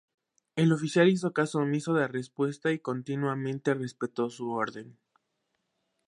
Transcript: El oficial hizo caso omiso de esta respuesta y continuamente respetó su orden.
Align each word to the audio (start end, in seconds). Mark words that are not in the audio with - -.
El 0.55 0.71
oficial 0.73 1.09
hizo 1.09 1.31
caso 1.31 1.59
omiso 1.59 1.93
de 1.93 2.01
esta 2.01 2.11
respuesta 2.11 2.71
y 2.71 2.79
continuamente 2.79 3.75
respetó 3.75 4.31
su 4.31 4.49
orden. 4.49 4.97